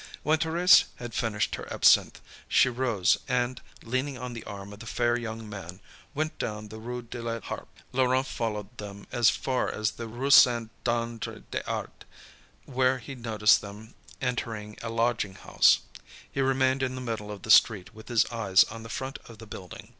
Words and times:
When 0.23 0.39
Thérèse 0.39 0.85
had 0.95 1.13
finished 1.13 1.53
her 1.53 1.71
absinthe, 1.71 2.21
she 2.47 2.69
rose, 2.69 3.19
and 3.27 3.61
leaning 3.83 4.17
on 4.17 4.33
the 4.33 4.43
arm 4.45 4.73
of 4.73 4.79
the 4.79 4.87
fair 4.87 5.15
young 5.15 5.47
man, 5.47 5.79
went 6.15 6.39
down 6.39 6.69
the 6.69 6.79
Rue 6.79 7.03
de 7.03 7.21
la 7.21 7.39
Harpe. 7.39 7.67
Laurent 7.91 8.25
followed 8.25 8.75
them 8.79 9.05
as 9.11 9.29
far 9.29 9.69
as 9.71 9.91
the 9.91 10.07
Rue 10.07 10.31
Saint 10.31 10.71
André 10.85 11.43
des 11.51 11.61
Arts, 11.69 12.05
where 12.65 12.97
he 12.97 13.13
noticed 13.13 13.61
them 13.61 13.93
enter 14.19 14.55
a 14.55 14.89
lodging 14.89 15.35
house. 15.35 15.81
He 16.31 16.41
remained 16.41 16.81
in 16.81 16.95
the 16.95 16.99
middle 16.99 17.31
of 17.31 17.43
the 17.43 17.51
street 17.51 17.93
with 17.93 18.07
his 18.07 18.25
eyes 18.31 18.63
on 18.71 18.81
the 18.81 18.89
front 18.89 19.19
of 19.27 19.37
the 19.37 19.45
building. 19.45 19.89